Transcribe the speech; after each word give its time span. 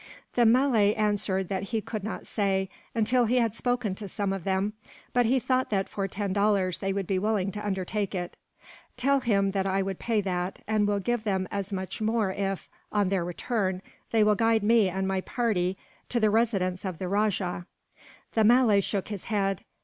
The 0.33 0.47
Malay 0.47 0.95
answered 0.95 1.47
that 1.49 1.61
he 1.61 1.79
could 1.79 2.03
not 2.03 2.25
say, 2.25 2.71
until 2.95 3.25
he 3.25 3.37
had 3.37 3.53
spoken 3.53 3.93
to 3.93 4.07
some 4.07 4.33
of 4.33 4.45
them; 4.45 4.73
but 5.13 5.27
he 5.27 5.37
thought 5.39 5.69
that 5.69 5.87
for 5.87 6.07
ten 6.07 6.33
dollars 6.33 6.79
they 6.79 6.91
would 6.91 7.05
be 7.05 7.19
willing 7.19 7.51
to 7.51 7.63
undertake 7.63 8.15
it. 8.15 8.35
"Tell 8.97 9.19
him 9.19 9.51
that 9.51 9.67
I 9.67 9.83
would 9.83 9.99
pay 9.99 10.19
that, 10.21 10.63
and 10.67 10.87
will 10.87 10.99
give 10.99 11.21
them 11.21 11.47
as 11.51 11.71
much 11.71 12.01
more 12.01 12.31
if, 12.31 12.67
on 12.91 13.09
their 13.09 13.23
return, 13.23 13.83
they 14.09 14.23
will 14.23 14.33
guide 14.33 14.63
me 14.63 14.89
and 14.89 15.07
my 15.07 15.21
party 15.21 15.77
to 16.09 16.19
the 16.19 16.31
residence 16.31 16.83
of 16.83 16.97
the 16.97 17.07
rajah." 17.07 17.67
The 18.33 18.43
Malay 18.43 18.79
shook 18.81 19.09
his 19.09 19.25
head. 19.25 19.61